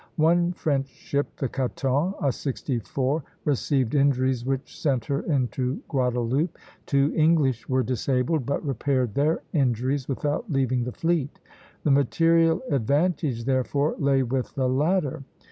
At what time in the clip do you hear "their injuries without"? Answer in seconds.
9.13-10.51